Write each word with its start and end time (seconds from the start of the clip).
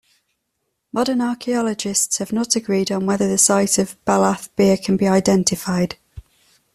Modern 0.91 1.21
archaeologists 1.21 2.17
have 2.17 2.33
not 2.33 2.55
agreed 2.55 2.91
on 2.91 3.05
whether 3.05 3.27
the 3.27 3.37
site 3.37 3.77
of 3.77 4.03
Baalath-Beer 4.03 4.77
can 4.77 4.97
be 4.97 5.07
identified. 5.07 5.95